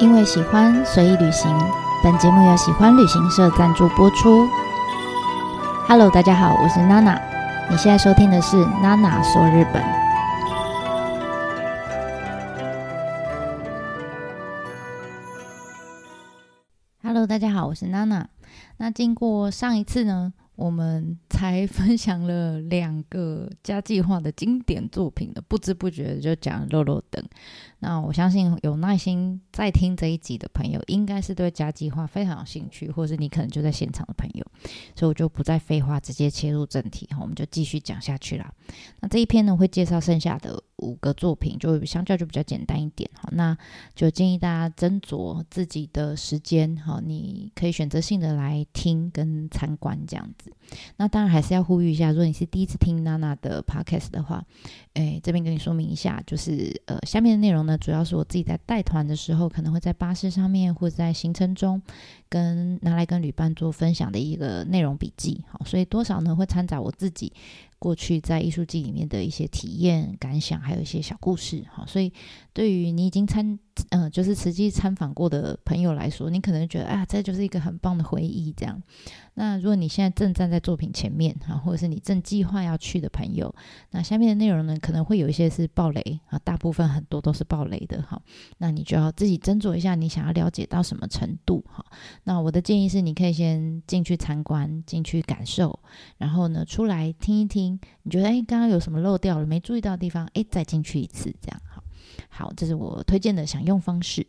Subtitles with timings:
[0.00, 1.54] 因为喜欢随意旅行，
[2.02, 4.48] 本节目由喜欢旅行社赞助播出。
[5.86, 7.20] Hello，大家好，我是娜娜。
[7.70, 9.84] 你现在收听的是娜娜说日本。
[17.02, 18.26] Hello，大家好，我是娜娜。
[18.78, 20.32] 那经过上一次呢？
[20.56, 27.24] 我们才 分享了两个家计划的经典作品的，不知不觉就讲漏漏等。
[27.78, 34.44] 那我相信有耐心在听这一集的朋友，应该是对家计划非常有兴趣，或是你可能就在现场的朋友，
[34.94, 38.52] 所以我就不再废话，直接切入正题哈，我们就继续讲下去啦。
[39.00, 43.28] 那这一篇呢，会介绍剩下的五个作品，就相较就比较简单一点哈。
[43.32, 43.56] 那
[43.94, 50.52] 就建议大家斟酌自己的时间哈，你可以选择性的来听跟参观这样子。
[50.96, 54.44] 那当然还是要呼吁一下，如果你是第一次听娜娜的 podcast 的话，
[54.94, 61.80] 诶，这边跟你说明一下，就是呃，下面的内容呢，主要是我自己在带团的时候，可能会在巴士上面或者在行程中，
[62.28, 67.32] 跟拿来跟旅伴做分享的一个内容笔记，好，所以多少呢会掺杂我自己。
[67.80, 72.12] 过去在艺术季里面的一些体验感想，还有一些小故事，哈，所以
[72.52, 73.58] 对于你已经参，
[73.90, 78.80] 呃，就是实际参访过的朋友来说，你可能觉得啊，这就是一个很棒的回忆，这样。
[79.34, 83.54] 那如果你现在正站在作品前面，哈，或者是你正计划要去的朋友，
[83.90, 88.20] 那下面的内容呢，可能会有一些是暴雷啊，大部分很多都是暴雷的，哈。
[88.58, 91.84] 那你就要自己斟酌一下，你想要了解到什么程度，哈。
[92.24, 95.78] 那我的建议是，你可以先进去参观，进去感受，
[96.18, 97.80] 然后呢，出来听一听。
[98.02, 99.46] 你觉得哎，刚刚有什么漏掉了？
[99.46, 101.60] 没注意到的地方，哎，再进去一次，这样
[102.28, 102.52] 好。
[102.56, 104.26] 这是我推荐的享用方式。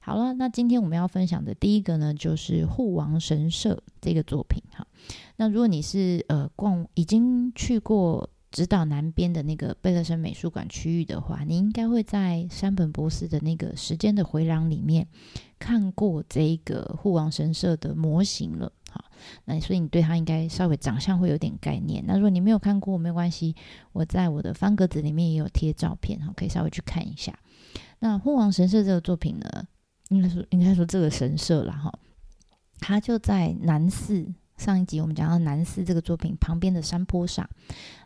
[0.00, 4.86] 好了，那今天我们要分享的第一个呢，就是护王神社这个作品哈。
[5.36, 15.06] 那如果你是呃逛已经去过直岛南边的那个贝勒森美术馆区域的话，你应该会在山本博斯的那个时间的回廊里面
[15.58, 18.72] 看过这个护王神社的模型了。
[19.44, 22.04] 那所以你对他应该稍微长相会有点概念。
[22.06, 23.54] 那如果你没有看过，没有关系，
[23.92, 27.38] 我在我的方格子里面也有贴照片，哈，可以稍微去看一下。
[27.98, 29.66] 那护王神社这个作品呢，
[30.08, 31.92] 应该说应该说这个神社了哈，
[32.80, 34.32] 它就在南寺。
[34.56, 37.48] 上一集我们讲到南寺这个作品旁边的山坡上。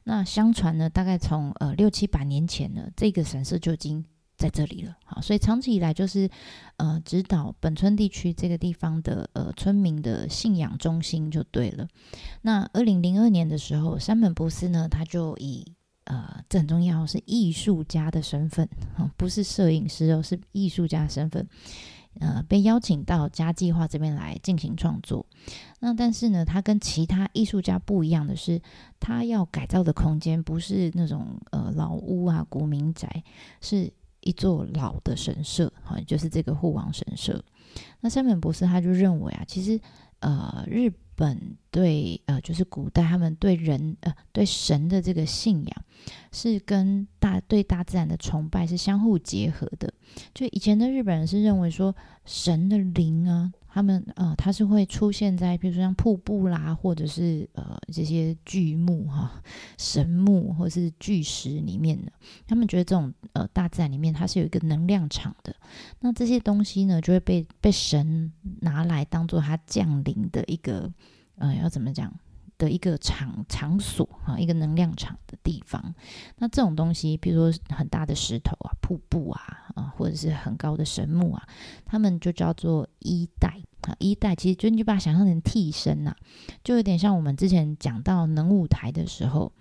[0.04, 4.04] 那相传呢，大概从呃六七百年前呢，这个神社就已经。
[4.42, 6.28] 在这里了，好，所以长期以来就是
[6.76, 11.86] 呃，指导本村地区这个地方的呃村民的信仰中心就对了。
[12.40, 15.64] 那二零零二年的时候，山本博斯呢，他就以
[16.06, 18.68] 呃这很重要是艺术家的身份，
[19.16, 21.48] 不是摄影师哦，是艺术家身份，
[22.18, 25.24] 呃，被邀请到家计划这边来进行创作。
[25.78, 28.60] 那但是呢，他跟其他艺术家不一样的是，
[28.98, 33.22] 他要改造的空间不是那种呃老屋啊、古民宅，
[33.60, 33.92] 是。
[34.22, 37.42] 一座老的神社，哈，就是这个护王神社。
[38.00, 39.80] 那山本博士他就认为啊，其实
[40.20, 45.84] 呃，日本对呃，就是古代他们对人呃对神的这个信仰，
[46.32, 49.92] 是跟大对大自然的崇拜是相互结合的。
[50.34, 51.94] 就以前的日本人是认为说
[52.24, 53.52] 神的灵啊。
[53.74, 59.42] 他们呃，它是会出现在比如说像瀑布啦，或者是呃这些巨木哈、
[59.78, 62.12] 神木或是巨石里面的。
[62.46, 65.56] 他们觉得这种呃大自然里面它是有一个能量场的，
[66.00, 70.92] 那这些东西呢就会被被神拿来当做他降临的一个
[71.36, 72.12] 呃要怎么讲？
[72.62, 75.92] 的一个场场所啊，一个能量场的地方。
[76.38, 79.40] 那这种东西，比如说很大的石头啊、瀑布啊
[79.74, 81.42] 啊，或者是很高的神木啊，
[81.84, 83.96] 他们就叫做衣带啊。
[83.98, 86.14] 衣带其实就你就把它想象成替身呐，
[86.62, 89.52] 就有点像我们之前讲到能舞台的时候，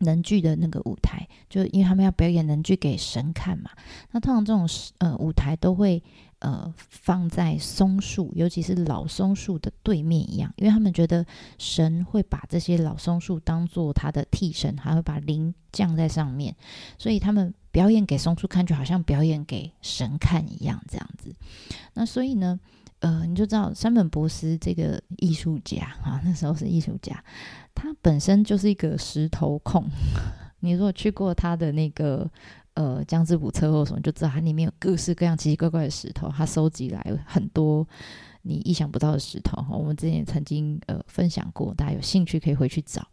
[0.00, 3.70] 能剧的那个舞台，就因为他们要表演能剧给神看嘛。
[4.10, 6.02] 那通常这种呃舞台都会。
[6.46, 11.26] 呃，放在松树，尤其是老松树的对面一样，因为他们觉得
[11.58, 16.54] 神会把这些老松树当做他的替身，还会把灵降在上面，
[16.98, 21.34] 所以他们表演给松树看，就好像表演给神看一样，这样子。
[21.94, 22.60] 那所以呢，
[23.00, 27.24] 呃，你就知道山本博斯这个艺术家啊，那时候是艺术家，
[27.74, 29.84] 他本身就是一个石头控。
[30.60, 32.30] 你如果去过他的那个。
[32.76, 37.88] 呃，江之浦车祸什么，就知道它里面有各式各样奇奇怪怪的石头，他收集来很多
[38.42, 39.64] 你意想不到的石头。
[39.70, 43.08] 我们之前曾经呃分享过，大家有兴趣可以回去找。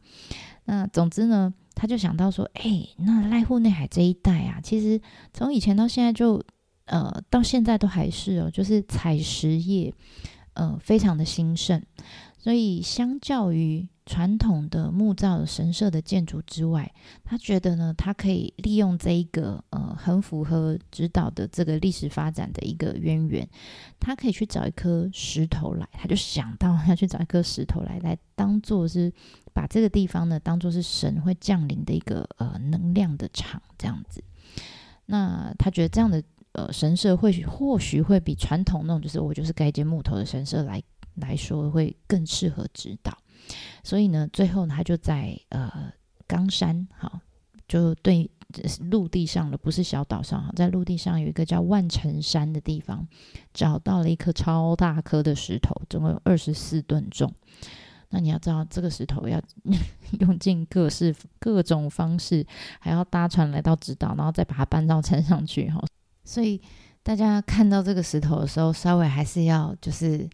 [0.65, 5.01] 那总之呢，他就想到说，哎，那濑户内海这一带啊，其实
[5.33, 6.43] 从以前到现在就
[6.87, 9.93] 呃到现在都还是哦，就是采石业
[10.55, 11.81] 呃非常的兴盛。
[12.43, 16.93] 所以相较于传统的木造神社的建筑之外，
[17.23, 23.47] 他觉得呢，他可以利用这一个呃很符合指导的这个历史发展的一个渊源，
[23.97, 29.09] 他可以去找一颗石头来，他就想到要去找一颗石头来，来当做是
[29.53, 34.21] 把这个地方呢当做是神会降临的一个呃能量的场这样子。
[35.05, 40.83] 那他觉得这样的呃神社会或许会比传统那种就是我就是盖一间木头的神社来
[41.15, 43.17] 来说会更适合指导。
[43.83, 45.91] 所以呢，最后他就在呃
[46.25, 47.19] 冈山，好，
[47.67, 48.29] 就对
[48.89, 53.05] 陆地上的不是小岛上，在陆地上有一个叫万城山的地方，
[53.53, 57.29] 找到了一颗超大颗的石头，总共有二十四吨重。
[58.11, 59.41] 那你要知道，这个石头要
[60.21, 62.45] 用尽各式各种方式，
[62.79, 65.83] 还要搭船来到直岛，然后再把它搬到山上去，哈。
[66.23, 66.61] 所以
[67.03, 70.29] 大家看到这个石头的时候，稍微还是要就是。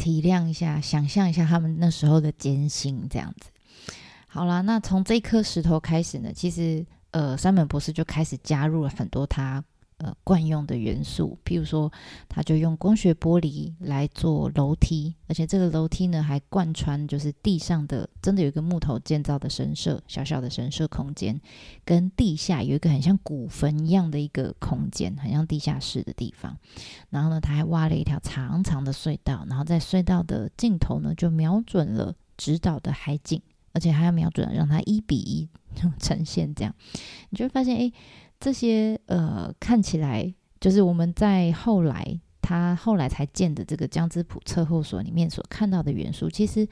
[0.00, 3.50] 体谅一下，想象一下他们那时候的艰辛，这样子。
[4.26, 9.62] 好啦，那从这颗石头开始呢，其实呃，山本博士就开始加入了很多他。
[10.02, 11.92] 呃，惯用的元素，譬如说，
[12.26, 21.38] 他就用光学玻璃来做楼梯，而且这个楼梯呢，还贯穿就是地上的，真的有一个木头建造的神社，小小的神社空间，
[21.84, 26.56] 跟地下有一个很像古坟一样的一个空间，很像地下室的地方。
[27.10, 33.42] 然后呢，他还挖了一条长长的隧道，然后在隧道的尽头呢，就瞄准了直岛的海景，
[33.74, 35.46] 而且还要瞄准让它一比一
[35.98, 36.74] 呈现，这样
[37.28, 37.92] 你就会发现，哎。
[38.40, 46.66] 这些呃，看起来就是我们在后来他后来才建的这个江之浦测候所里面所看到的元素，其实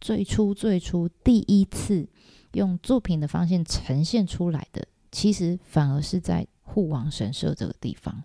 [0.00, 2.06] 最初最初第一次
[2.52, 8.22] 用作品的方向呈现出来的，其实反而是在护王神社这个地方。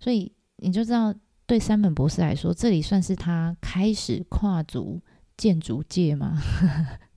[0.00, 1.14] 所以你就知道，
[1.46, 5.00] 对山本博士来说，这里算是他开始跨足
[5.36, 6.36] 建筑界吗？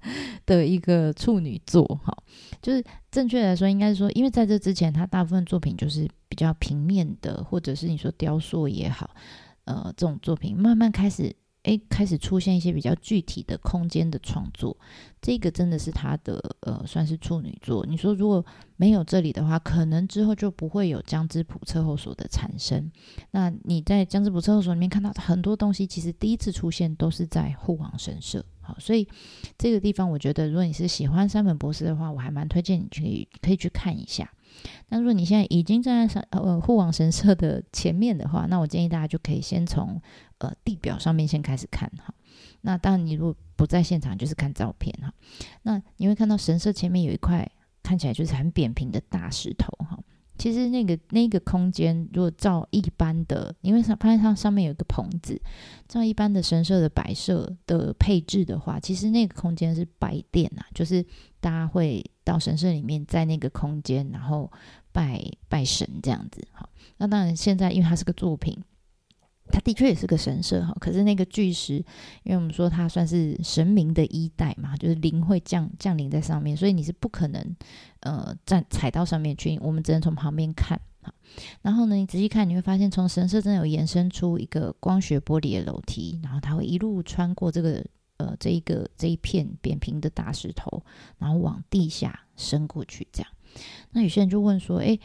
[0.45, 2.15] 的一个处女座，哈，
[2.61, 9.09] 就是正确来说，应该是说，因为在这之前，他大部分作品就是比较平面的，或者是你说雕塑也好，
[9.65, 11.35] 呃，这种作品慢慢开始。
[11.63, 14.75] 哎，开始出现一些比较具体的空间的创作，
[15.21, 17.85] 这个真的是他的呃，算是处女座。
[17.85, 18.43] 你说如果
[18.77, 22.91] 没有这里的话，可能之后就不会有江之浦测后所的产生。
[23.29, 28.43] 那你在江之浦测后所里面看到很多东西，其实第一次出现都是在护王神社。
[28.61, 29.07] 好，所以
[29.55, 34.27] 这个地方我觉得，如果你是喜欢山本博士的话，我还蛮推荐你去可以去看一下。
[34.89, 40.01] 那如果你现在已经站在山呃护王神社的前面的话，那我建议大家就可以先从。
[40.41, 42.11] 呃，地表上面先开始看哈，
[42.61, 45.13] 那当然你如果不在现场，就是看照片哈。
[45.61, 47.47] 那你会看到神社前面有一块
[47.83, 49.99] 看起来就是很扁平的大石头哈。
[50.39, 55.39] 其实那个那个空间，如果照一般的，因为它发现它上面有一个棚子，
[55.87, 61.05] 照一般的神社的摆设的配置的话，其实那个空间是拜殿呐，就是
[61.39, 64.51] 大家会到神社里面，在那个空间然后
[64.91, 66.67] 拜拜神这样子哈。
[66.97, 68.57] 那当然现在因为它是个作品。
[69.51, 71.75] 它的确也是个神社哈，可是那个巨石，
[72.23, 77.55] 因为我们说它算是神明的衣带嘛，就是灵会降降临在上面，所以你是不可能
[77.99, 81.13] 呃站踩到上面去，我们只能从旁边看哈。
[81.61, 87.85] 然后呢，你仔细看，你会发现从神社真的有延伸出一个光学玻璃的楼梯，然后它会一路穿过这个
[88.17, 90.83] 呃这一个这一片扁平的大石头，
[91.19, 93.31] 然后往地下伸过去这样。
[93.91, 94.99] 那有些人就问说，诶，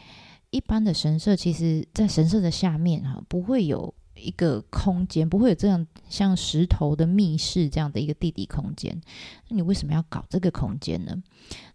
[0.51, 3.93] 一般的神社其实在神社的下面哈，不会有。
[4.17, 9.01] 一个空间不会有这样像石头的密室这样的一个地底空间，
[9.49, 11.17] 那你为什么要搞这个空间呢？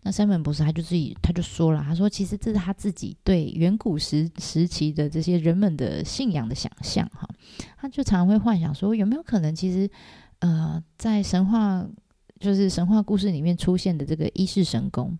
[0.01, 7.29] 那三本博士他就自己他就说了，他说其实这是他自己对远古时时期的这些人们的信仰的想象哈，
[7.77, 9.89] 他就常常会幻想说有没有可能其实
[10.39, 11.87] 呃在神话
[12.39, 15.17] 就是神话故事里面出现的这个一世神宫。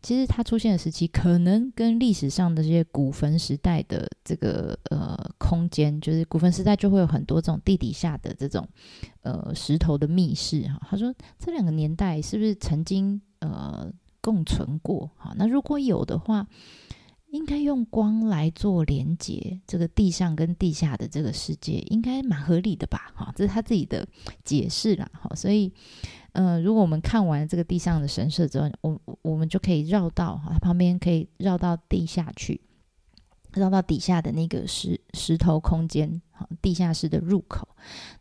[0.00, 8.66] 其实它出现的时期，可能跟历史上的这些古坟时代的这个呃空间，就是古坟时代就会有很多这种地底下的这种
[9.22, 10.80] 呃石头的密室哈。
[10.88, 15.10] 他说这两个年代是不是曾经呃共存过？
[15.16, 16.46] 哈，那如果有的话，
[17.30, 23.12] 应该用光来做连接，这个地上跟地下的这个世界，应该蛮合理的吧？
[23.16, 24.06] 哈，这是他自己的
[24.44, 25.10] 解释啦。
[25.12, 25.72] 哈，所以。
[26.40, 32.60] 嗯，如果我们看完这个地上的神社之后，我我们就可以绕到哈，它旁边可以绕到地下去，
[33.54, 37.66] 绕到底下的那个石石头空间，哈，地下室的入口。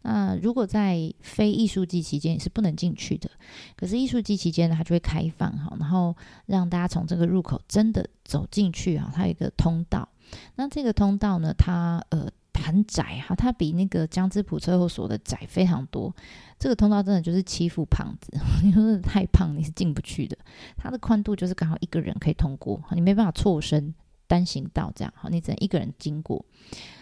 [0.01, 3.29] 那如果在非艺术季期间也是不能进去的，
[3.75, 6.15] 可是艺术季期间呢，它就会开放哈，然后
[6.47, 10.09] 让大家从这个入口真的走进去啊，它有一个通道。
[10.55, 12.27] 那这个通道呢，它呃。
[12.60, 16.14] 很窄哈，它比那个江之浦车后所的窄非常多。
[16.60, 18.32] 这个通道真的就是欺负胖子，
[18.64, 20.38] 你 说太胖你是进不去的。
[20.76, 23.94] 它的宽度就是刚好一个人可以通过，你没办法错身
[24.28, 26.44] 单行道这样，好，你只能一个人经过。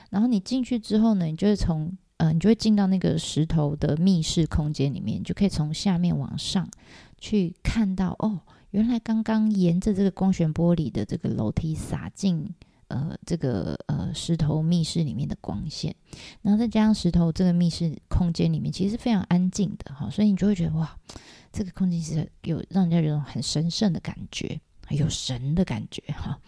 [0.10, 6.70] 然后你进去之后呢，你就会从呃，你就会进到那个石头的密室空间里面，就可以从下面往上
[7.18, 8.40] 去看到哦，
[8.72, 12.54] 原来刚刚沿着这个光旋玻璃的这个楼梯洒进。
[12.88, 15.96] 呃，这个呃石头密室里面的光线，
[16.42, 20.96] 然后再加上石头这个密室空间里面其实是非常安静的哈，所以你就会觉得哇，
[21.52, 26.40] 这个空间是有让人家有种很神圣的感觉，有神的感觉哈。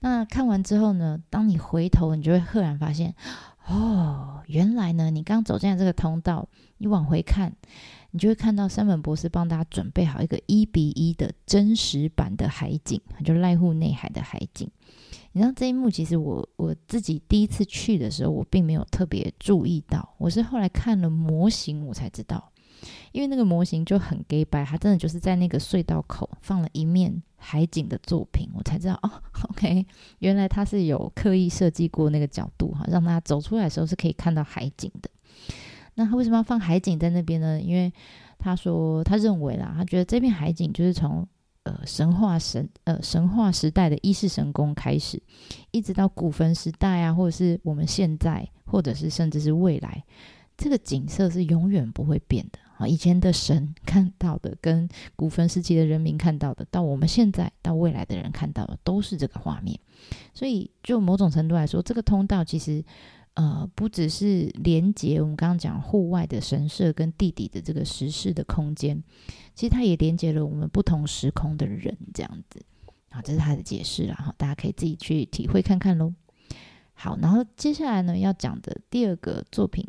[0.00, 3.14] 那看完之后呢，当你回头，你就会赫然发现，
[3.66, 7.52] 哦，原来呢，你刚走进来这个通道，你往回看，
[8.10, 14.70] 你就会看到山本博士帮大家准备好一个一比一的真实版的海景，就濑户内海的海景。
[15.32, 22.50] 你知道这一幕，其实我我自己第一次去的时候，我并没有特别注意到，我是后来看了模型，我才知道，
[23.12, 29.86] 因为那个模型就很 gay 白，它真的就是在那个隧道口放了一面海景的作品，我才知道哦，OK，
[30.20, 35.10] 原来他是有刻意设计过那个角度哈，让他走出来的时候是可以看到海景的。
[35.98, 37.60] 那他为什么要放海景在那边呢？
[37.60, 37.92] 因为
[38.38, 41.28] 他说他认为啦，他觉得这片海景就是从。
[41.64, 45.22] 呃，神话神呃，神话时代的伊势神宫开始，
[45.70, 50.02] 一直到古坟时代啊，或者是我们现在，或者是甚至是未来，
[50.56, 52.88] 这个景色是永远不会变的啊！
[52.88, 59.78] 以前的神看到的，跟古坟时期的人民看到的，到我们现在到未来的人看到的，都是这个画面。
[60.32, 62.82] 所以，就某种程度来说，这个通道其实。
[63.38, 69.00] 呃，不只是连接我们刚刚讲户外的神社跟地底的这个石室的空间，
[69.54, 72.60] 其实它也连接了我们不同时空的人，这样子。
[73.10, 76.12] 好，这是他的解释了哈，大家可以自己去体会看看喽。
[76.94, 79.86] 好，然后接下来呢要讲的第二个作品，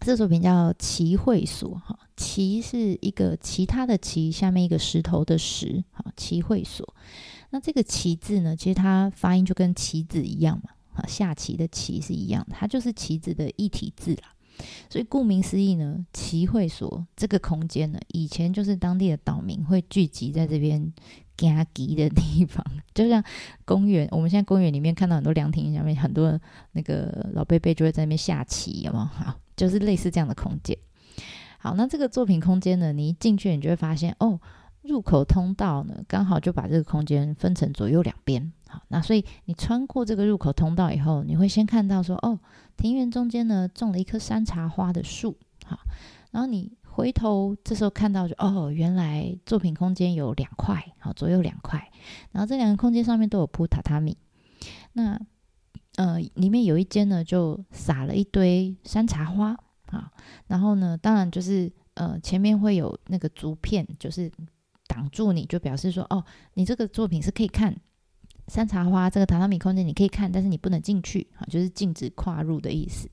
[0.00, 6.94] 这作品叫奇会所哈，奇是一个其他的奇，下面一个石头的石，好，奇会所。
[7.50, 10.70] 那这个奇字呢，其实它发音就跟棋子一样嘛。
[10.98, 14.34] 啊下棋的棋是一样，它就是棋子的一体字啦。
[14.90, 20.92] 所以顾名思义呢，棋会所这个空间呢，以前就是当地的岛民会聚集在这边
[21.36, 23.22] 加棋的地方，就像
[23.64, 24.08] 公园。
[24.10, 26.38] 我们现在公园里面看到很多凉亭下面，很多
[26.72, 29.04] 那个老贝贝就会在那边下棋，有没有？
[29.04, 30.76] 好，就是类似这样的空间。
[31.58, 34.40] 好，那这个作品空间呢，你一进去，你就会发现哦。
[34.82, 38.52] 入口通道呢，刚好就把这个空间分成左右两边。
[38.88, 42.38] 那所以你穿过这个入口通道以后，你会先看到说，哦，
[42.76, 45.36] 庭园中间呢种了一棵山茶花的树。
[45.64, 45.78] 好，
[46.30, 51.90] 然后你回头这时候看到就，哦，原来作品空间有两块，好，左右两块。
[52.32, 54.16] 然后这两个空间上面都有铺榻榻米。
[54.92, 55.20] 那
[55.96, 59.56] 呃，里面有一间呢，就撒了一堆山茶花。
[59.86, 60.10] 好，
[60.46, 64.30] 然后呢，当然就是呃，前面会有那个竹片，就是。
[64.88, 67.76] 挡住你就表示说哦，你这个作品是可以看
[68.48, 73.08] 山茶花这个榻榻米空间，你可以看，但是你不能进去啊，就是禁止跨入的意思。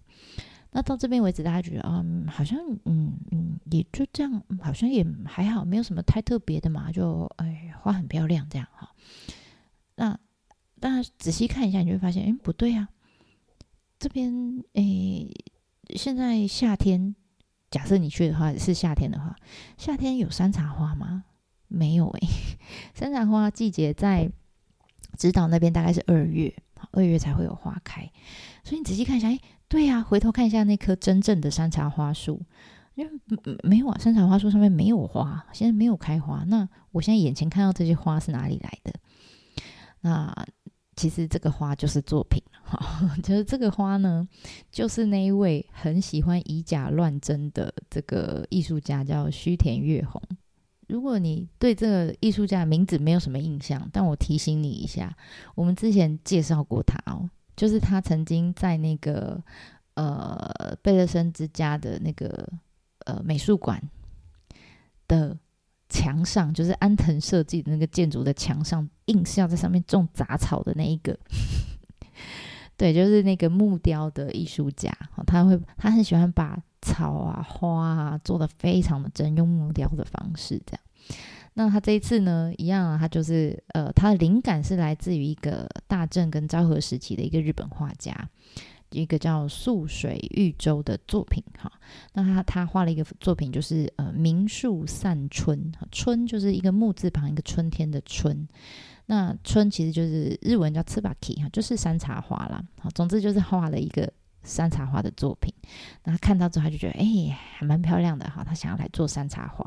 [0.71, 8.89] 那到这边为止，大家觉得啊，好像嗯嗯，也就这样，好像也还好，没有什么太特别的嘛，就哎花很漂亮这样哈。
[9.95, 10.19] 那
[10.79, 12.89] 大家仔细看一下，你会发现，哎，不对啊，
[13.99, 14.83] 这边哎，
[15.95, 17.15] 现在夏天，
[17.71, 19.35] 假设你去的话是夏天的话，
[19.77, 21.23] 夏天有山茶花吗？
[21.67, 22.27] 没有诶，
[22.93, 24.29] 山茶花季节在
[25.17, 26.53] 直岛那边大概是二月，
[26.91, 28.09] 二月才会有花开。
[28.63, 32.41] 所以你仔细看一下，哎，对呀，回头看一下那棵真正的山茶花树，
[32.95, 33.11] 因为
[33.63, 36.43] 没有啊，山茶花树上面没有花，现在没有开花。
[36.47, 38.93] 那我现在眼前看到这些花是哪里来的？
[40.01, 40.45] 那
[40.95, 42.79] 其实这个花就是作品哈，
[43.21, 44.27] 就是这个花呢，
[44.71, 50.21] 就是那一位很喜欢以假乱真的这个艺术家，叫须田月红。
[50.87, 55.15] 如果你对这个艺术家的名字没有什么印象，但我提醒你一下，
[55.55, 59.41] 我们之前介绍过他哦，就是他曾经在那个
[59.95, 62.47] 呃贝勒森之家的那个
[63.05, 63.81] 呃美术馆
[65.07, 65.37] 的
[65.89, 71.17] 墙上，就是安藤设计的那个建筑的墙上，硬是要在上面种杂草的那一个，
[72.77, 76.61] 对，就是那个木雕的艺术家，他会他很喜欢把。
[76.85, 80.81] 草啊，花啊，做的非常的真，用木雕的方式这样。
[81.55, 88.13] 那他这一次呢，一样啊，他就是呃，他的灵感是来自于一个大正跟昭和时期的一个日本画家，
[88.91, 91.71] 一个叫素水玉舟的作品哈。
[92.13, 98.47] 那他他画了一个作品，就是呃，明树散春，春就是一个木字旁一个春天的春。
[99.05, 102.61] 那春其实就是日文叫 tsubaki 哈，就是山茶花啦。
[102.79, 104.11] 好，总之就是画了一个。
[104.45, 105.53] 山茶花的作品。
[106.03, 109.65] 那他看到之后，他就觉得哎，还蛮漂亮的哈，他想要来做山茶花，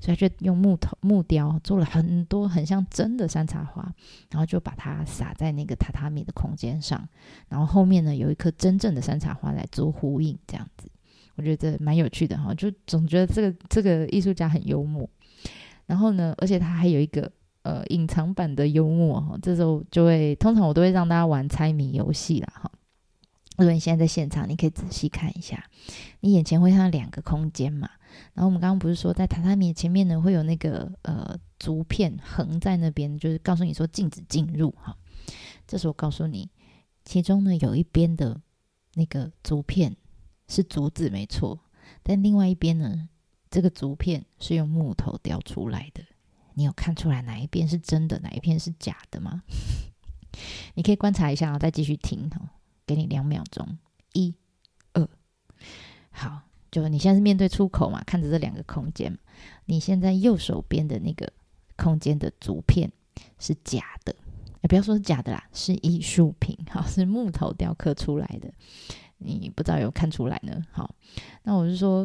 [0.00, 3.82] 所以他就用木头木雕做了很多很像真的山茶花，
[4.30, 7.06] 然后就把它撒在那个榻榻米的空间上，
[7.48, 10.88] 然后后面呢有一颗真正的山茶花来做呼应，这样子，
[11.34, 15.06] 我觉得蛮有趣的哈，就总觉得这个这个艺术家很幽默。
[15.86, 17.30] 然后呢，而且他还有一个。
[17.62, 22.70] 呃，隐藏版的幽默哈，这时候就会通常我都会让大家玩猜谜游戏啦哈。
[23.60, 25.68] 如果你现在在现场，你可以仔细看一下，
[26.20, 27.90] 你眼前会看到两个空间嘛。
[28.32, 34.96] 然后我们刚刚不是说在榻榻米前面呢会有那个呃竹片横在那边，就是告诉你说禁止进入哈。
[35.66, 36.50] 这时候告诉你，
[37.04, 38.40] 其中呢有一边的
[38.94, 39.94] 那个竹片
[40.48, 41.60] 是竹子没错，
[42.02, 43.10] 但另外一边呢，
[43.50, 46.02] 这个竹片是用木头雕出来的。
[46.54, 49.42] 你有看出来哪一边是真的，哪一片是假的吗？
[50.74, 52.40] 你可以观察一下，再继续听哈。
[52.90, 53.78] 给你两秒钟，
[54.14, 54.34] 一、
[54.94, 55.08] 二，
[56.10, 56.40] 好，
[56.72, 59.16] 就你现在是面对出口嘛，看着这两个空间。
[59.66, 61.32] 你现在右手边的那个
[61.76, 62.90] 空间的竹片
[63.38, 64.12] 是假的，
[64.62, 68.52] 哎，不要说是假的啦，是艺术品， 好，是木头雕刻出来的。
[69.18, 70.60] 你不知道有看出来呢？
[70.72, 70.92] 好，
[71.44, 72.04] 那我是说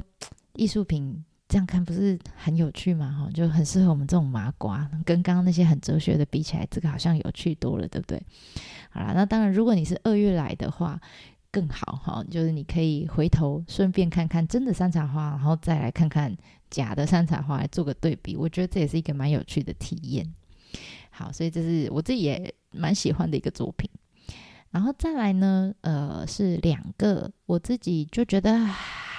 [0.53, 1.25] 艺术品。
[1.47, 3.11] 这样看不是很有趣吗？
[3.11, 8.19] 哈，就很适合我们这种麻瓜，跟刚刚那些很哲学的比起来，这个好像有趣多了，对不对？
[8.89, 10.99] 好啦，那当然，如果你是二月来的话，
[11.51, 16.35] 更好哈，就是你可以回头顺便看看真的山茶花，然后再来看看
[16.71, 18.35] 假的山茶花，来做个对比。
[18.35, 20.27] 我觉得这也是一个蛮有趣的体验。
[21.11, 23.87] 好，所以这是我自己也蛮喜欢的一个作品。
[24.71, 28.67] 然后再来呢，呃，是两个我自己就觉得。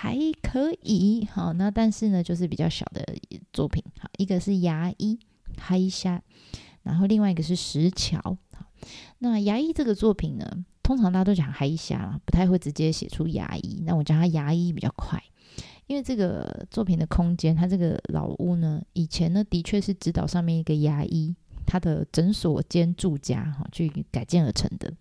[0.07, 3.05] 还可以，好，那但是呢，就是比较小的
[3.53, 5.19] 作品，好，一个是牙医
[5.59, 6.23] 嗨虾，
[6.85, 8.67] 然后另外一个是石桥，好，
[9.19, 15.21] 那牙医这个作品呢，通常大家都讲嗨虾，不太会直接写出牙医，那我讲他牙医比较快，
[15.89, 21.35] 因为这个作品的空间，它这个老屋呢，以前呢的确是指导上面一个牙医。
[21.67, 24.93] 他的诊所兼住家哈，去改建而成的。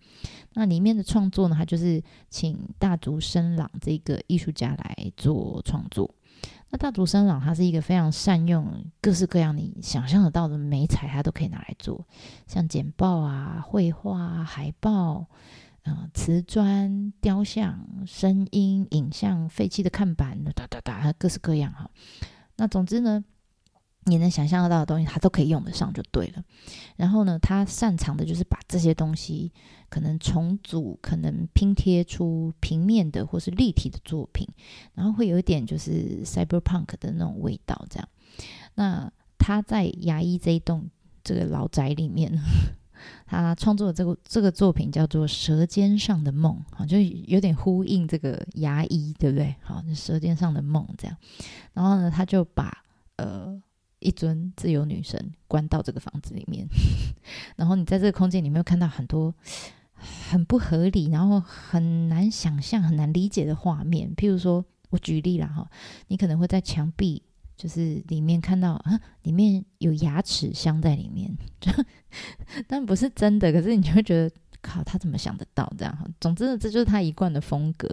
[0.54, 6.14] 那里面的创作呢，他就是请大竹生朗这个艺术家来做创作。
[6.70, 12.04] 那大竹生朗他是一个非常善用各式各样你想象得到的美彩，他都可以拿来做，
[12.46, 15.26] 像简报啊、绘画、海报、
[15.84, 21.90] 嗯、瓷砖、雕像、声音、影像、废弃的看板，哒哒哒，各式各样哈。
[22.56, 23.24] 那总之呢。
[24.08, 26.42] 你能想象得到的东西，他都可以用得上就对了。
[26.94, 29.52] 然后呢，他擅长的就是把这些东西
[29.88, 34.46] 可能重组，可能拼贴出平面的或是立体的作品，
[34.94, 37.84] 然后会有一点就是 cyberpunk 的那种味道。
[37.90, 38.08] 这样，
[38.76, 40.88] 那他在牙医这一栋
[41.24, 42.32] 这个老宅里面，
[43.26, 49.56] 他创作的这个这个作品叫做《舌尖上的梦》，好，就有点呼应这个牙医，对不对？
[49.62, 51.16] 好，舌尖上的梦这样。
[51.72, 52.84] 然后呢，他就把
[53.16, 53.60] 呃。
[54.06, 56.64] 一尊自由女神关到这个房子里面，
[57.56, 59.34] 然后你在这个空间里面看到很多
[60.30, 64.14] 很不合理，然后很难想象、很难理解的画面。
[64.14, 65.68] 譬如说，我举例了哈，
[66.06, 67.20] 你可能会在墙壁
[67.56, 71.36] 就是里面看到啊，里面有牙齿镶在里面，
[72.68, 74.32] 但不是真的，可是你就会觉得。
[74.66, 75.96] 靠，他怎么想得到这样？
[75.96, 77.88] 哈总之呢，这就是他一贯的风格。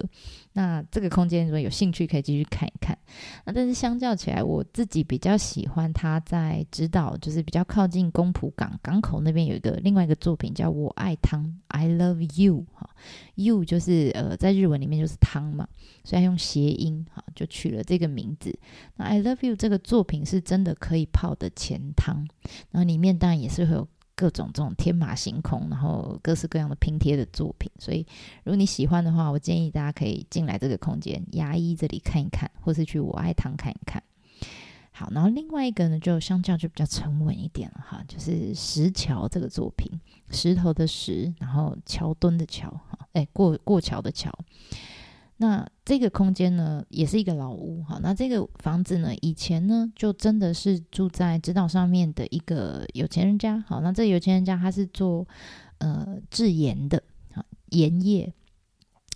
[0.53, 2.97] 那这个空间如果有兴趣，可以继续看一看。
[3.45, 12.65] 那但是相较起来，我自己比较喜欢他在指导，就是比较靠近公浦港港口那边有一个另外一个作品，叫我爱汤 （I love you）。
[12.73, 12.89] 哈
[13.36, 15.67] ，you 就是呃在日文里面就是汤嘛，
[16.03, 18.57] 所以用谐音哈就取了这个名字。
[18.97, 22.27] 那 I love you 这个作品是真的可以泡的前汤，
[22.71, 23.88] 然后里面当然也是会有。
[24.23, 28.07] 各种这种天马行空，然后各式各样的拼贴的作品，所以
[28.45, 34.01] 如果你喜欢的话，我建议大家可以进来这个空间牙医这里看一看，或是去我爱堂看一看。
[34.93, 39.91] 好，然后另外一个呢，就相较就比较沉稳一点了哈，就是石桥这个作品，
[40.29, 44.31] 石头的石，然后桥墩的桥，哈，哎，过过桥的桥。
[45.38, 48.00] 那这个空间呢，也是一个老屋哈。
[48.02, 53.60] 那这个房子呢，以前呢，就真的是住在直岛上面的一个有钱人家。
[53.67, 55.28] 好，那这有钱人家他是做
[55.80, 58.34] 呃制盐的，啊盐业。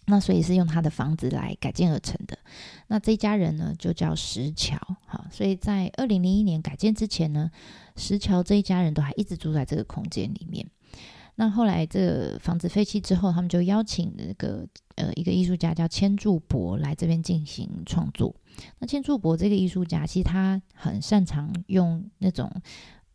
[0.09, 2.39] 那所以是用他的房子来改建而成的。
[2.87, 4.77] 那这家人呢，就叫石桥。
[5.05, 7.51] 好，所以在二零零一年改建之前呢，
[7.97, 10.65] 石桥这一家人都还一直住在这个空间里面。
[11.39, 18.35] 那后来这房子废弃之后，他们就邀请那个呃一个艺术家叫千柱博来这边进行创作。
[18.79, 22.51] 那千柱博这个艺术家其实他很擅长用那种，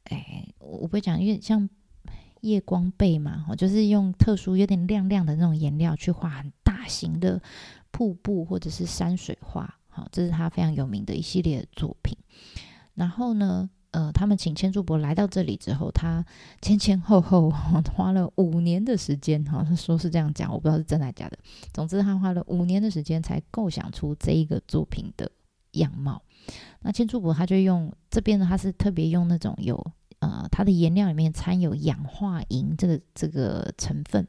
[0.05, 1.69] 哎，我不会讲，因为像
[2.43, 7.43] 夜光背嘛，就是用特殊有点亮亮的那种颜料去画很大型的
[7.91, 12.17] 瀑布或者是山水画，好，这是他非常有名的一系列的作品。
[12.95, 16.25] 然后呢，呃，他们请千柱伯来到这里之后，他
[16.61, 17.49] 前前后后
[17.95, 21.39] 花了五年的时间，哈，他说是这样讲，我不知道是真的假的。
[21.73, 25.31] 总之，他花了五年的时间才构想出这一个作品的
[25.73, 26.21] 样貌。
[26.81, 29.93] 那千柱伯他就用这边呢，他是特别用那种有。
[30.19, 34.25] 呃，它的颜料里面掺有氧化银这个这个成分，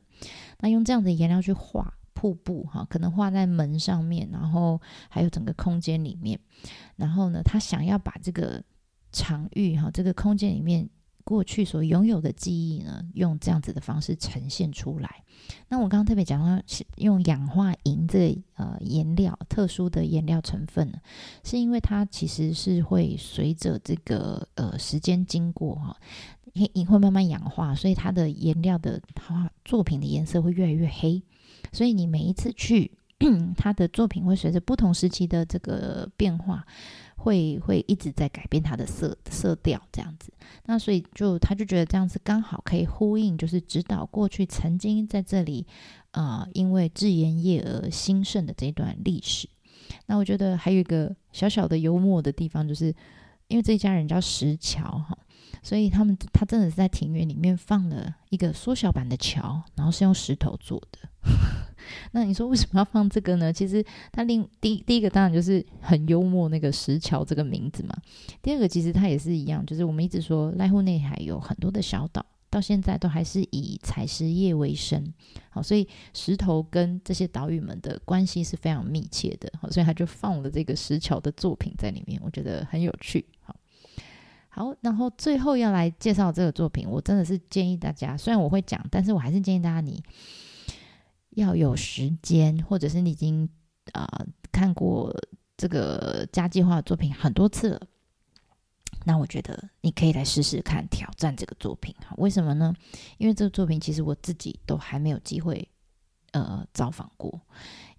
[0.57, 6.39] 那用这样的颜料去画瀑布哈，可能画在门上面，然后还有整个空间里面，
[6.95, 8.63] 然后呢，他想要把这个
[9.13, 10.89] 场域哈，这个空间里面。
[11.25, 15.23] 过去所拥有的记忆呢，用这样子的方式呈现出来。
[15.69, 16.61] 那我刚刚特别讲到，
[16.97, 20.97] 用氧化银这呃颜料，特殊的颜料成分呢，
[21.45, 25.95] 是因为它其实是会随着这个呃时间经过哈，
[26.73, 31.23] 银会慢慢氧化，所以它的颜料的画作品的颜色会越来越黑。
[31.71, 32.91] 所以你每一次去，
[33.55, 36.67] 它的作品会随着不同时期的这个变化。
[37.23, 40.33] 会会一直在改变它的色色调这样子，
[40.65, 45.65] 那所以就他就觉得这样子刚好可以呼应，就是指导过去曾经在这里
[46.11, 49.47] 啊，因为制盐业而兴盛的这段历史。
[50.07, 52.93] 那我觉得还有一个小小的幽默的地方，就是
[53.47, 55.17] 因为这一家人叫石桥哈。
[55.61, 60.99] 所以他们他真的是在庭院里面放了一个缩小版的桥，然后是用石头做的。
[62.11, 63.51] 那你说为什么要放这个呢？
[63.51, 67.95] 其实它另第第一个当然就是很幽默那个石桥这个名字嘛。
[68.41, 75.13] 第二个其实它也是一样，就是我们一直说濑户内海有很多的小岛，到现在都还是以采石业为生。
[75.49, 79.51] 好，所以石头跟这些岛屿们的关系是非常密切的。
[79.61, 83.25] 好，所以他就放了这个石桥的作品在里面，我觉得很有趣。
[83.41, 83.55] 好。
[84.55, 90.03] 好，然后最后要来介绍这个作品，我真的是建议大家，虽然我会讲，但是我还是建议大家你
[91.31, 93.49] 要有时间，或者是你已经
[93.93, 94.07] 啊
[94.51, 95.11] 看过
[95.57, 97.81] 这个家计划的作品很多次了，
[99.05, 102.13] 那我觉得你可以来试试看挑战这个作品啊。
[102.17, 102.71] 为什么呢？
[103.17, 105.67] 因为这个作品其实我自己都还没有机会
[106.33, 107.41] 呃造访过，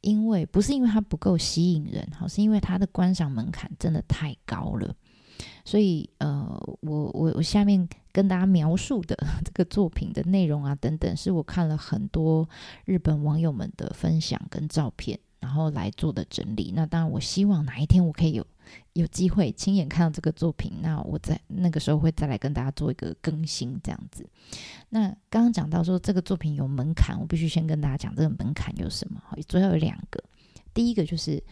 [0.02, 4.94] 因为不是因为它不够吸引人，好，是因为它的观赏门槛真的太高了。
[5.64, 6.46] 所以，呃，
[6.80, 12.48] 我我我下面跟大家描述的 这个作品的内容啊，等等，是我看了很多
[12.84, 16.72] 日本网友们的分享跟照片，然后来做的整理。
[16.74, 18.46] 那当然，我希望哪一天我可以有
[18.92, 24.28] 有机会亲眼看到这个作品，那我在那个时候会再来跟大家做一个更新，这样子。
[24.90, 29.20] 那刚刚讲到说这个作品有门槛，我必须先跟大家讲这个门槛有什么。
[29.48, 30.22] 主要有两个，
[30.72, 31.42] 第一个就是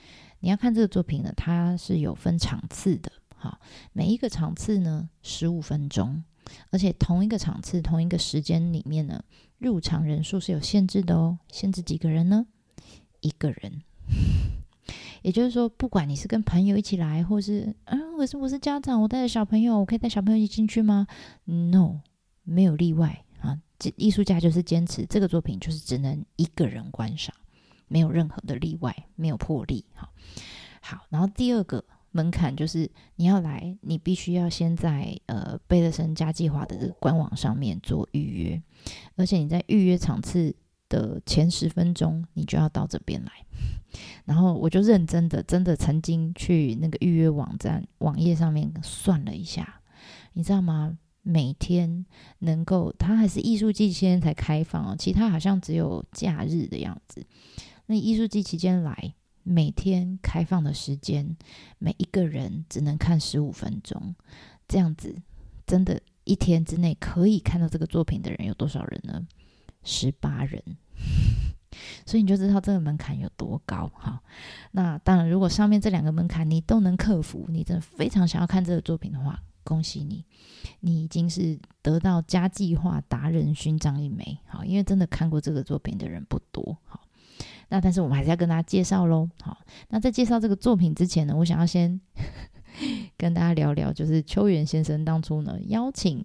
[0.41, 3.11] 你要看这个作品呢，它是有分场次的。
[3.43, 3.59] 好，
[3.93, 6.23] 每一个场次呢，十五分钟，
[6.71, 9.25] 而且同一个场次、同一个时间里面呢，
[9.59, 11.41] 入场人数是有限制的哦。
[11.51, 12.47] 限制几个人呢？
[13.21, 13.83] 一个人。
[15.23, 21.09] 也就是说，不管你是跟朋友一起来，或是啊，我是我是家长，我带着小朋友，我可以带小朋友一起进去吗
[21.45, 22.03] ？No，
[22.45, 23.59] 没有例外啊。
[23.77, 27.35] 这艺术家就是坚持这个作品就是只能一个人观赏，
[27.89, 29.85] 没有任何的例外，没有破例。
[29.97, 30.13] 好，
[30.81, 31.85] 好，然后第二个。
[32.13, 38.63] 门槛就是你要来，你必须要先在呃贝勒森家计划的官网上面做预约，
[39.17, 40.55] 而且你在预约场次
[40.89, 43.33] 的前十分钟，你就要到这边来。
[44.25, 49.81] 然后我就认真的，真的曾经去那个预约网站网页上面算了一下，
[50.35, 50.99] 你知道吗？
[51.23, 52.05] 每天
[52.41, 57.25] 能够，它还是艺术季期间才开放哦，其他好像只有假日的样子。
[57.87, 59.15] 那艺术季期间来。
[59.43, 61.37] 每天开放的时间，
[61.79, 64.15] 每一个人只能看十五分钟，
[64.69, 65.15] 这样子
[65.67, 69.27] 真的，一天之内可以看到这个作品的人有多少人呢？
[69.83, 70.63] 十八人，
[72.07, 74.23] 所以你就知道这个门槛有多高哈。
[74.71, 80.25] 那当然，如果上面这两个门槛你都能克服，你真的非常想要看这个作品的话，恭喜你，
[80.81, 84.39] 你已经是得到加计划达人勋章一枚。
[84.47, 86.79] 好，因为真的看过这个作品的人不多。
[86.85, 87.01] 好。
[87.73, 89.27] 那但是我们还是要跟大家介绍喽。
[89.41, 89.57] 好，
[89.89, 91.99] 那在介绍这个作品之前呢，我想要先
[93.17, 96.23] 跟大家聊聊，就是秋元先生当初呢邀请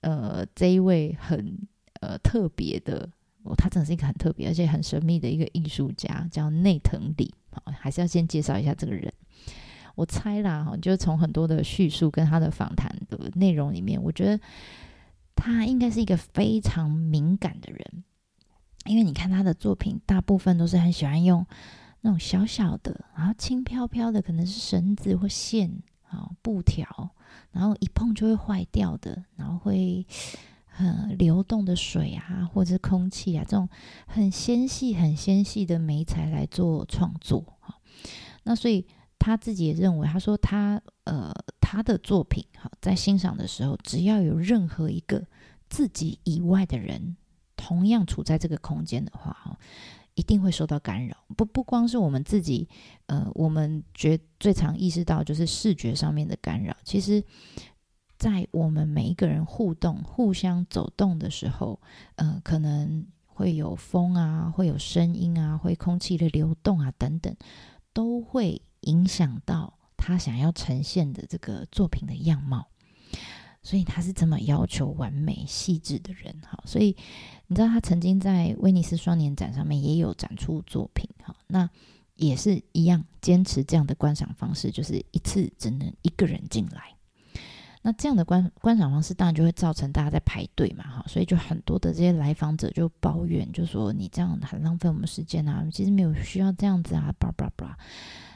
[0.00, 1.56] 呃这一位很
[2.00, 3.08] 呃特别的，
[3.44, 7.32] 哦，他真的是一个很特别而且很神秘的一个艺术家，叫内藤里。
[7.52, 9.12] 好，还是要先介绍一下这个人。
[9.94, 14.40] 我猜啦，哈，就是从很多的叙述跟他的访谈的内容里面，我觉得
[15.36, 18.04] 他应该是一个非常敏感的人。
[18.88, 21.46] 因为你看他的作品，大部分都是很喜欢用
[22.00, 27.10] 那种小小的，然后轻飘飘的，可能是绳子或线啊布条，
[27.52, 30.06] 然后一碰就会坏掉的，然后会
[30.66, 33.68] 很流动的水啊，或者空气啊，这种
[34.06, 37.74] 很纤细、很纤细的媒材来做创作哈。
[38.44, 38.86] 那所以
[39.18, 45.26] 他自己也认为，他说他呃他的作品哈，在欣赏的时候，只要有任何一个
[45.68, 47.16] 自己以外的人
[47.68, 49.58] 同样处在这个空间的话哈，
[50.14, 51.16] 一定会受到干扰。
[51.36, 52.68] 不不光是我们自己，
[53.06, 57.22] 呃，我们觉最常意识到就是视觉上面的干扰，其实。
[58.18, 61.80] 在我们每一个人互动、互相走动的时候，
[62.16, 67.32] 呃，可能会有风啊，会有声音啊，会空气的流动啊，等等，
[67.92, 72.66] 都会影响到他想要呈现的这个作品的样貌。
[73.62, 76.34] 所以他是这么要求完美、细致的人。
[76.42, 76.96] 哈，所以
[77.46, 81.08] 你知道他曾经在威尼斯双年展上面也有展出作品。
[81.22, 81.68] 哈，那
[82.16, 86.94] 也是一样，坚持这样的观赏方式，就是一次只能一个人进来。
[87.80, 97.78] 那这样的观观赏方式，当然就会造成大家在排队嘛，哈，所以就很多的这些来访者就抱怨，就说你这样很浪费我们时间啊，其实没有需要这样子啊，叭叭叭。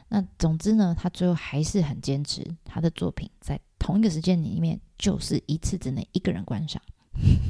[0.08, 6.80] 那总之呢，他最后还是很坚持他的作品在同一个时间里面，就是一次只能一个人观赏。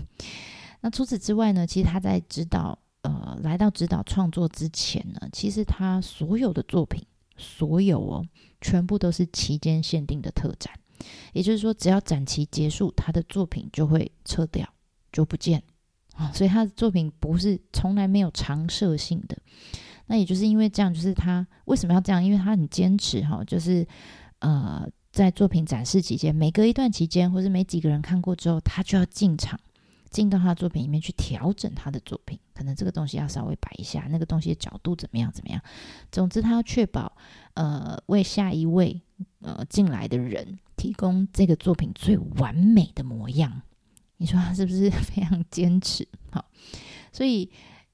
[0.81, 7.05] 那除此之外呢，其实他在指导呃来到指导创作之前呢，其实他所有的作品，
[7.37, 8.27] 所有哦，
[8.62, 10.73] 全部都是期间限定的特展。
[11.35, 14.66] 也就是说，只要展期结束，他的作品就会撤掉，
[15.12, 15.62] 就不见
[16.14, 16.31] 啊。
[16.35, 19.37] 所以他的作品不是从来没有常设性的。
[20.07, 22.25] 那也就是因为这样，就是他为什么要这样？
[22.25, 23.87] 因为他很坚持哈，就是
[24.40, 29.61] 呃，在作品展示期间，每隔一段期间，或者每几个人看过之后，他就要进场，
[30.11, 32.38] 进到他的作品里面去调整他的作品。
[32.55, 35.61] 可能这个东西要稍微摆一下，那个东西的角度怎么样怎么样。
[36.11, 37.16] 总之，他要确保
[37.55, 39.01] 呃，为下一位
[39.40, 40.59] 呃进来的人。
[40.75, 43.62] 提供这个作品最完美的模样，
[44.16, 46.09] 你说他是不是 非常坚持？
[46.33, 46.44] 好，
[47.12, 47.48] 所以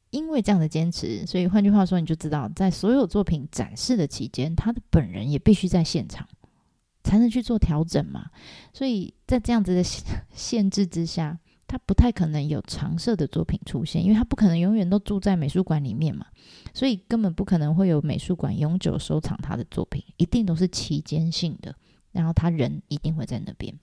[0.08, 6.26] 因为这样的坚持，所以换句话说，你就知道，在所有作品展示的期间，他的本人也必须在现场，
[7.02, 8.30] 才能去做调整嘛。
[8.72, 9.82] 所以在这样子的
[10.32, 16.26] 限 制之下，他不太可能有常设的作品出现，因为他不可能永远都住在美术馆里面嘛，
[16.72, 21.74] 所以根本不可能会有美术馆永久收藏他的作品，一定都是期间性的。
[22.10, 23.78] 然后他人一定会在那边，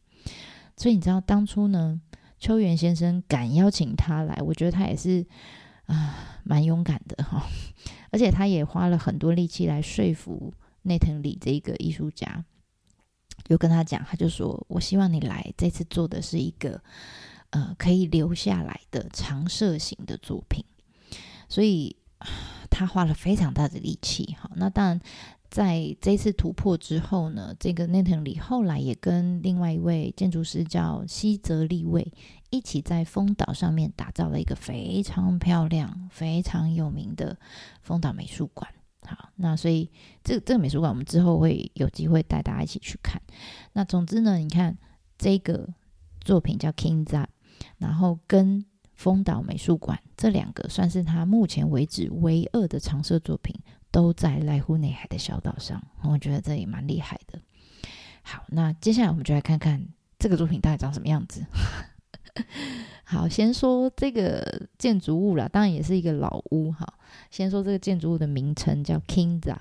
[0.75, 2.01] 所以你知道当初呢，
[2.39, 5.25] 秋元先生敢邀请他来，我觉得他也是
[5.85, 7.45] 啊蛮勇敢的哈，
[8.11, 10.51] 而且他也花了很多力气来说服
[10.81, 12.43] 内藤里这个艺术家，
[13.43, 16.81] 就跟他讲，他就说我希望你来，这次做的是一个
[17.49, 20.63] 呃可以留下来的长设型的作品，
[21.49, 21.95] 所以
[22.69, 25.01] 他花了非常大的力气哈，那当然。
[25.47, 32.11] 在这次突破之后呢，这个内藤里后来也跟另外一位建筑师叫西泽立卫
[32.49, 37.37] 一起在丰岛上面打造了一个非常漂亮、非常有名的
[37.81, 38.69] 丰岛美术馆。
[39.07, 39.89] 好，那所以
[40.23, 43.21] 这这个美术馆我们之后会有机会带大家一起去看。
[43.73, 44.77] 那总之呢，你看
[45.17, 45.69] 这个
[46.21, 47.29] 作品叫 King z a
[47.77, 53.55] 然后跟丰岛美术馆这两个算是他目前为止唯二的常设作品。
[53.91, 57.39] 都在濑户内海的小岛上，我觉得这也蛮厉害的。
[58.23, 59.87] 好，那接下来我们就来看看
[60.19, 61.45] 这个作品大概长什么样子。
[63.03, 66.71] 好，先说这个建筑物啦，当然也是一个老屋。
[66.71, 66.85] 哈，
[67.31, 69.57] 先说这个建筑物的名称叫 Kingza，。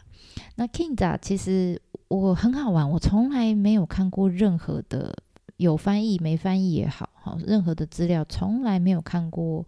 [0.56, 5.14] 那 Kingza 其实我很好玩，我从来没有看过任何的
[5.56, 9.66] 有翻译没翻译也好，好任何的资料，从来没有看过。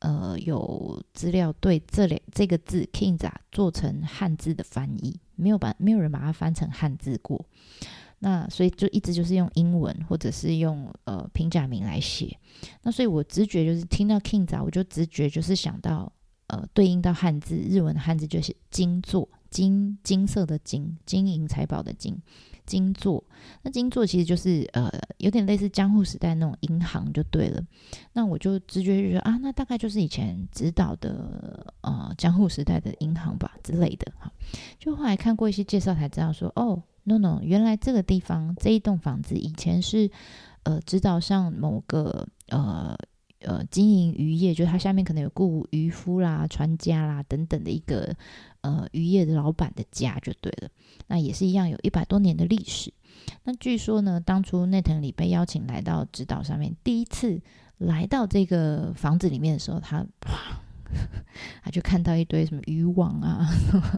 [0.00, 7.42] 呃，有资料对这两这个字 “king” 啊做成汉字的翻译，没有把没有人把它翻成汉字过。
[8.18, 12.38] 那所以就一直就是用英文或者是用呃平假名来写。
[12.82, 16.10] 那所以我直觉就是听到 “king” 啊，我就直觉就是想到
[16.46, 22.16] 呃对应到汉字，日文的汉字就是金座，金金色的金，金银财宝的金。
[22.66, 23.22] 金座，
[23.60, 27.62] 那金座其实就是呃，有点类似江户时代那种银行就对了。
[28.14, 34.32] 那我就直觉就觉得啊，那大概就是以前指导的呃江户时代的银行吧之类的哈。
[34.78, 40.10] 就后来看过一些介绍才知道说，哦，no no，原来这个地方这一栋房子以前是
[40.64, 42.96] 呃指导上某个呃。
[43.46, 48.16] 呃，经营渔业，就它下面可能有雇渔夫啦、船家啦等等的一个
[48.62, 50.70] 呃渔业的老板的家就对了。
[51.08, 52.90] 那也是一样，有一百多年的历史。
[53.42, 57.38] 那据说呢，当初内藤里被邀请来到指导上面，第一次
[57.76, 60.62] 来到这个房子里面的时候，他哇
[61.62, 63.48] 他 就看到一堆什么渔网啊，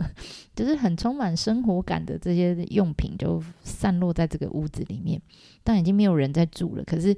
[0.54, 5.20] 就是很充满生活感的这些用品，就散落在这个屋子里面。
[5.62, 6.84] 但已经没有人在住了。
[6.84, 7.08] 可是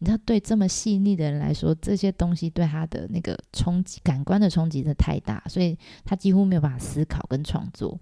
[0.00, 7.98] 你知道，对这么细腻的人来说，这些东西对他的那个冲击、感官的冲击的太大，所以他几乎没有办法思考跟创作。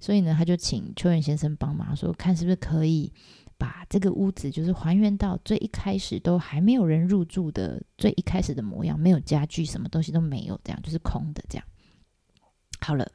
[0.00, 3.12] 所以呢，他就请邱元先生帮忙，说看是不是可以。
[3.58, 11.42] 把这个屋子就是还原到最一开始都还没有人入住的最一开始的模样，没有家具，什么东西都没有，这样就是空的。
[11.48, 11.66] 这样
[12.80, 13.10] 好了，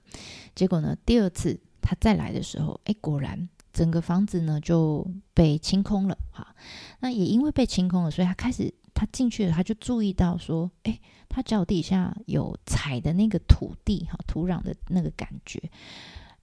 [0.56, 6.18] 结果呢，第二次他再来的时候，哎，果然整个房子呢就被清空了。
[6.32, 6.56] 哈，
[7.00, 11.00] 那也因为被清空了，所以他开始他进去了，他就注意到说，哎，
[11.30, 15.62] 他脚底下有踩的那个土地，哈，土壤的那个感觉，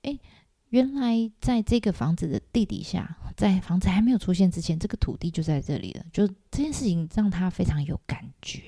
[0.03, 0.19] 哎。
[0.71, 6.05] 原来在这个房子的地底下，在房子还没有出现之前，这个土地就在这里了。
[6.13, 8.63] 就这件事情让他非常有感觉。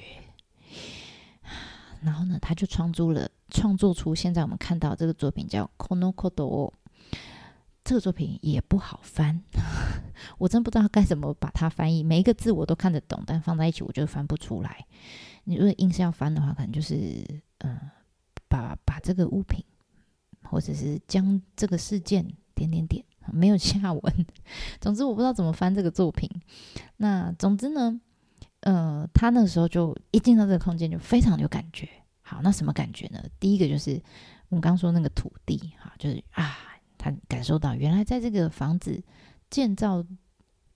[2.03, 6.71] 然后呢，他就创作了，创作出现在我们看到这个作品叫《Konokodo》。
[7.83, 9.43] 这个作品也不好翻，
[10.39, 12.03] 我真不知道该怎么把它翻译。
[12.05, 14.87] 每一个字我都看得懂，但放在一起我就翻不出来。
[15.45, 17.25] 你如果硬是要翻的话，可能就是
[17.59, 17.79] 嗯，
[18.49, 19.65] 把把这个物品。
[20.51, 24.27] 或者是将这个事件点点点没有下文，
[24.81, 26.29] 总之我不知道怎么翻这个作品。
[26.97, 28.01] 那总之呢，
[28.61, 31.89] 呃，他那个时候就一进到这个空间就非常有感觉。
[32.23, 33.23] 好，那什么感觉呢？
[33.39, 34.03] 第一个就是
[34.49, 36.59] 我们刚说那个土地，哈，就是啊，
[36.99, 39.01] 他感受到原来在这个房子
[39.49, 40.05] 建造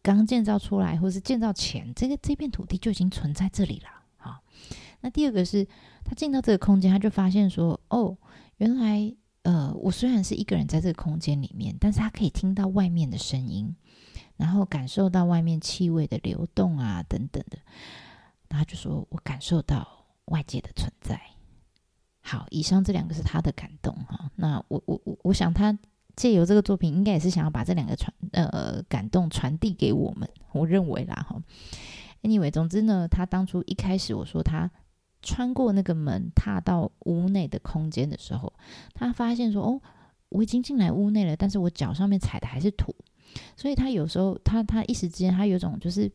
[0.01, 3.89] 刚建造出来，或是建造前，这个这片土地就已经存在这里了。
[4.17, 4.39] 好，
[5.01, 5.67] 那第二个是
[6.05, 8.17] 他进到这个空间，他就发现说，哦，
[8.59, 9.13] 原来。
[9.45, 13.77] 呃，我虽然是一个人在这个空间里面，但是他可以听到外面的声音，
[14.37, 17.59] 然后感受到外面气味的流动啊，等等的。
[18.49, 21.21] 他就说我感受到外界的存在。
[22.21, 24.31] 好，以上这两个是他的感动哈。
[24.35, 25.79] 那我我我我想他
[26.17, 30.27] 借由这个作品，应该也是想要把这两个传呃感动传递给我们。
[30.53, 31.37] 我认为啦哈。
[32.23, 34.71] Anyway，总之呢，他当初一开始我说他。
[35.25, 38.53] 穿过那个门，踏到屋内的空间的时候，
[38.95, 39.81] 他发现说：“哦，
[40.29, 42.95] 我已经进来屋内了，但是我脚上面踩的还是土。”
[43.57, 46.13] 所以他有时候，他他一时之间，他有种就是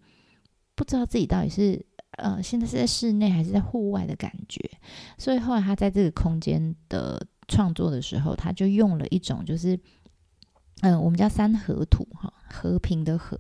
[0.76, 4.62] 不知道自己到底是呃，现在是在室内还是在户外的感觉。
[5.18, 9.78] 所以后来他在这个空间的创作的时候，他就用了一种就是，
[10.82, 13.38] 嗯，我们叫三合土哈，和平的和。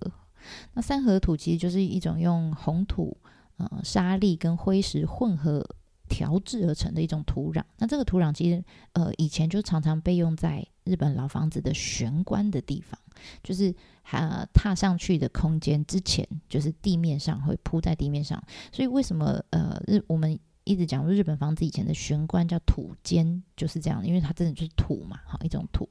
[0.73, 3.15] 那三合土其实就是一种用红土。
[3.59, 5.63] 呃，沙粒跟灰石混合
[6.07, 7.61] 调制而成的一种土壤。
[7.77, 12.99] 那这个土壤其实，呃，以前就常常被用在日本老房子的玄关的地方，
[13.43, 13.75] 就是
[14.11, 18.41] 呃踏上去的空间之前，就是地面上会铺在地面上。
[18.71, 25.87] 所以为什么呃日我们一直讲日本房子以前的玄关叫土间，就是这样，因为它真的就是土嘛，好一种土。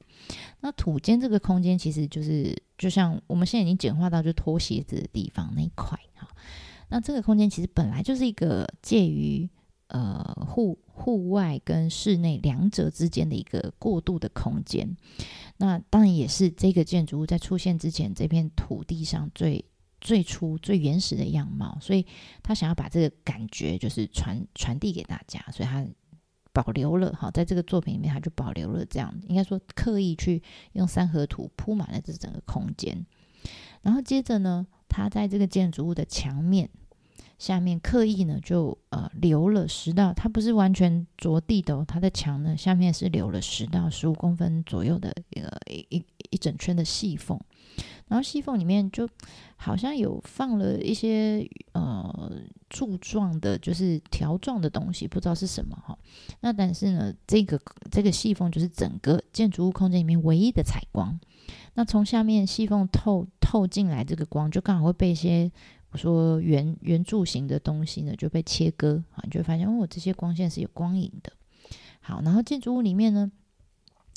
[0.59, 6.27] 那土间这个空间其实就是就像我们现在已经简化到就脱鞋子的地方那一块哈。
[6.89, 9.49] 那这个空间其实本来就是一个介于
[9.87, 14.97] 呃户户外跟室内两者之间的一个过渡的空间。
[15.57, 19.63] 那当然也是这个建筑物在出现之前这片土地上最
[20.01, 21.77] 最初最原始的样貌。
[21.81, 22.05] 所以
[22.41, 25.85] 他想要把这个感觉就是传传递给大家，所以他
[26.51, 30.41] 保留了哈，在这个作品里面他就保留了这样，应该说刻意去
[30.73, 33.05] 用三合土铺满了这整个空间。
[33.81, 36.69] 然后接着呢，他在这个建筑物的墙面。
[37.37, 47.39] 下面刻意呢，就呃留了十道，它不是完全着地的哦，它的墙呢下面是留了十到十五公分左右的一个一一一整圈的细缝，
[48.07, 49.07] 然后细缝里面就
[49.55, 55.97] 好像有放了一些呃柱状的，就是条状的东西，不知道是什么哈。
[56.41, 57.59] 那但是呢，这个
[57.91, 61.19] 这个细缝就是整个建筑物空间里面唯一的采光，
[61.73, 65.51] 那从下面细缝透透进来这个光，就刚好会被一些。
[65.91, 71.33] 我说圆圆柱形的东西呢就被切割啊，你就会发现哦，这些光线是有光影的。
[71.99, 73.31] 好，然后建筑物里面呢，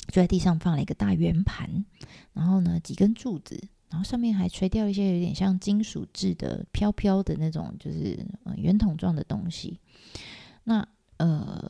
[0.07, 1.85] 就在地上放了一个大圆盘，
[2.33, 8.25] 然后呢几根柱子，然后上面还垂掉一些有点像金属制的飘飘的那种，就是
[8.57, 9.79] 圆筒状的东西。
[10.63, 10.87] 那
[11.17, 11.69] 呃。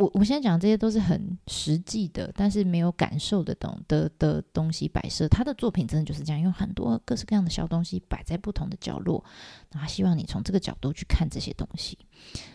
[0.00, 5.28] 我我现在讲这些都是很实际的，但是没有感受的东的的东西摆设。
[5.28, 9.22] 他的作品真的就是这样，用很多各式各样的小东西摆在不同的角落，
[9.70, 11.98] 然后希望你从这个角度去看这些东西。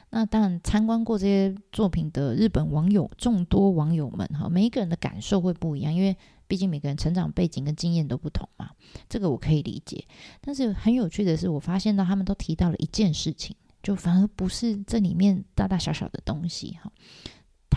[0.09, 6.17] 那当然，参观过这些作品的日本网友众多网友们哈，每一个人的感受会不一样，因为
[6.47, 8.71] 毕竟每个人成长背景跟经验都不同嘛。
[9.07, 10.03] 这个我可以理解，
[10.41, 13.55] 但是很有趣的是，我发现到他们都提到了一件事情。
[13.83, 16.91] 就反而不是这里面大大小小的东西哈。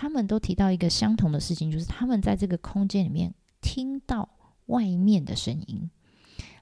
[0.00, 4.28] 他们都提到一个相同的事情，就是他们在这个空间里面听到
[4.66, 5.90] 外面的声音，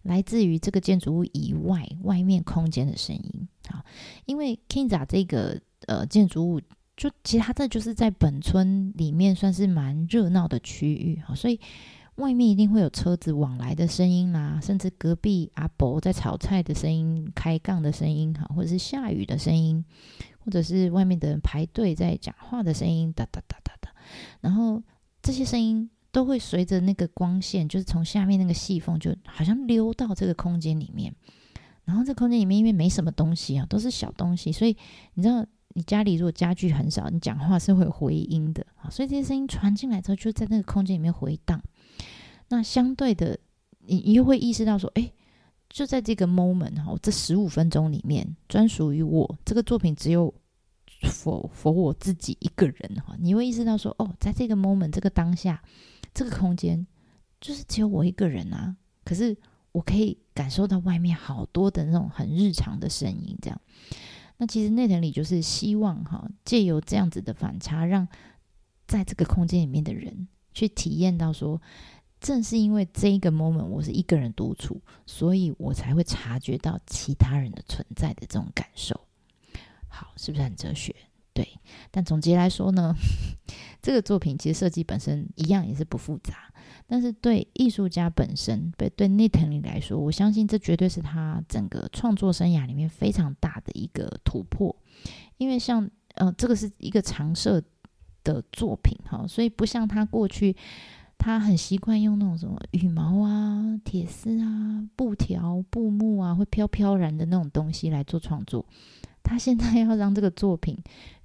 [0.05, 3.47] 来自于这个建筑物以外外面空间的声音。
[3.69, 3.85] 好，
[4.25, 6.61] 因为 Kinza 这个呃建筑物，
[6.97, 11.61] 就其实它就是在本村里面算是蛮热闹的区域哈，所以
[12.15, 19.85] 外面一定会有车子往来的声音啦，甚至隔壁阿伯在炒菜的声音、开杠的声音哈，或者是下雨的声音。
[20.47, 23.91] 或者是外面的人排队在讲话的声音，哒哒哒哒哒，
[24.41, 24.81] 然后
[25.21, 31.13] 这些声音都会随着那个光线，就是从下面那个细缝，就好像溜到这个空间里面。
[31.85, 34.77] 然后这空间里面因为没什么东西啊，都是小东西，所以
[35.15, 35.45] 你知道，
[35.75, 38.89] 你家里如果家具很少，你讲话是会有回音的啊。
[38.89, 41.61] 所以这些声音传进来之后，就在那个空间里面回荡。
[42.51, 43.37] 那相对的，
[43.81, 45.11] 你你又会意识到说，哎。
[45.69, 50.33] 就在这个 moment 哈，这十五分钟里面，专属于我这个作品只有
[51.11, 55.63] 否否我自己一个人哈，你会意识到说，哦，在这个 moment 这个当下，
[56.15, 56.87] 这个空间
[57.41, 58.77] 就是只有我一个人啊。
[59.05, 59.37] 可是
[59.73, 63.61] 我可以感受到外面好多的那种很日常的声音，这样。
[64.39, 68.09] 那其实内藤里就是希望哈，借由这样子的反差，让
[68.87, 71.61] 在这个空间里面的人去体验到说。
[72.21, 78.99] 正是因为这一个 moment 我是一个人独处，所以我才会察觉到其他人的存在的这种感受。
[79.89, 80.95] 好，是不是很哲学？
[81.33, 81.47] 对。
[81.91, 82.95] 但总结来说呢，
[83.83, 86.53] 这个作品其实设计本身一样也是不复杂，
[86.87, 94.75] 但是对艺术家本身，对对内藤里来说，我相信这绝对是他整个创作生涯里面非常大的一个突破。
[95.37, 97.63] 因为像呃，这个是一个常设
[98.25, 100.57] 的作品哈，所以不像他过去。
[101.19, 108.65] 他很习惯用那种什么羽毛啊、铁丝啊、布条、布幕啊，会飘飘然的那种东西来做创作。
[109.25, 110.79] 他现在要让这个作品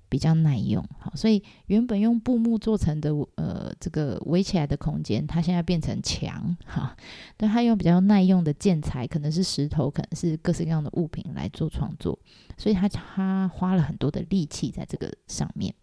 [0.09, 6.97] 比较耐用，好，所以原本用布幕做成的呃这个围起来的空间，它现在变成墙哈。
[7.37, 12.17] 但他用比较耐用的建材，可能是石头，可能是各式各样的物品来做创作，
[12.57, 15.75] 所以他他花了很多的力气在这个上面。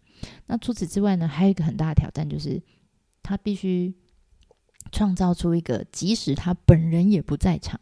[0.47, 2.61] 那除此之外呢，还有一个很大的挑战就是。
[3.23, 3.93] 他必须
[4.91, 7.79] 创造出一个即使他本人也不在场，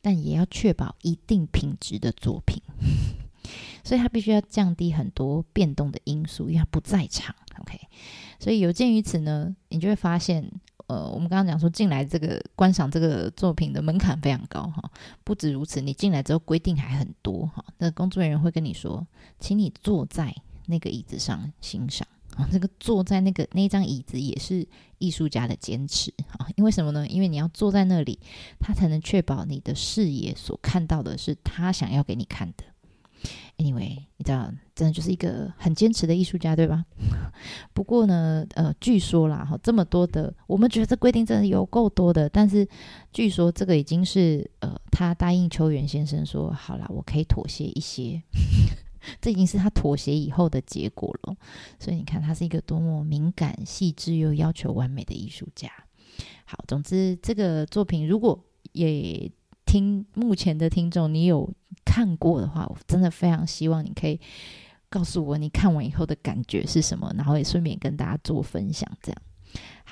[0.00, 2.62] 但也要确保一定品质的作品。
[3.84, 7.34] 所以他必须要降低很多变动的因素，因为他不在场。
[7.60, 7.78] OK，
[8.40, 10.50] 所以有鉴于此呢，你就会发现，
[10.88, 14.90] 呃，我们刚刚讲说进来这个观赏这个作品的门槛非常高哈。
[15.22, 17.64] 不止如此，你进来之后规定还很多哈。
[17.78, 19.06] 那工作人员会跟你说，
[19.38, 20.34] 请你坐在
[20.66, 22.06] 那个椅子上欣赏。
[22.36, 24.66] 啊，这个坐在那个那张椅子也是
[24.98, 26.46] 艺术家的坚持啊！
[26.56, 27.06] 因为什么呢？
[27.08, 28.20] 因为你要坐在那里，
[28.60, 32.64] 他才能确保你的视野所看到的是他想要给你看的。
[33.56, 36.84] Anyway，你知道，真的就是一个很坚持的艺术家，对吧？
[37.72, 42.68] 不过呢，呃，据说啦，哈，这么多的，我们觉得这规定真的有够多的，但是
[43.14, 48.22] 据说这个已经是呃，他答应秋元先生说，好了，我可以妥协一些。
[49.20, 51.36] 这已经是他妥协以后的结果了，
[51.78, 55.70] 所以你看，他是一个多么敏感、细致又要求完美的艺术家。
[56.44, 58.42] 好，总之这个作品，如果
[58.72, 59.30] 也
[59.64, 61.52] 听目前的听众你有
[61.84, 64.20] 看过的话，我真的非常希望你可以
[64.88, 69.22] 告诉我你看完以后的感觉是什么，然后也顺便跟大家做分享，这样。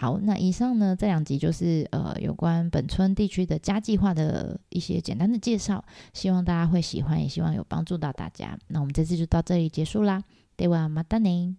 [0.04, 5.82] 好，那以上呢这两集就是呃有关本村地区的家计划的一些简单的介绍，
[6.12, 8.54] 希望大家会喜欢，也希望有帮助到大家。
[8.68, 10.22] 那我们这次就到这里结束啦，
[10.56, 11.56] 对哇，马达内。